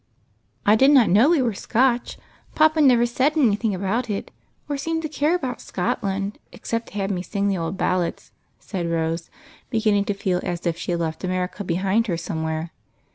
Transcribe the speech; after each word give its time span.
"I 0.65 0.75
did 0.75 0.89
not 0.89 1.11
know 1.11 1.29
we 1.29 1.43
were 1.43 1.53
Scotch; 1.53 2.17
papa 2.55 2.81
never 2.81 3.05
said 3.05 3.37
any 3.37 3.55
thing 3.55 3.75
about 3.75 4.09
it, 4.09 4.31
or 4.67 4.75
seemed 4.75 5.03
to 5.03 5.07
care 5.09 5.35
about 5.35 5.61
Scotland, 5.61 6.39
except 6.51 6.87
to 6.87 6.93
have 6.95 7.11
me 7.11 7.21
sing 7.21 7.49
the 7.49 7.59
old 7.59 7.77
ballads," 7.77 8.31
said 8.57 8.89
Rose, 8.89 9.29
be 9.69 9.79
ginning 9.79 10.05
to 10.07 10.15
feel 10.15 10.39
as 10.41 10.65
if 10.65 10.75
she 10.75 10.89
had 10.91 11.01
left 11.01 11.23
America 11.23 11.63
behind 11.63 12.07
her 12.07 12.17
somewhere. 12.17 12.71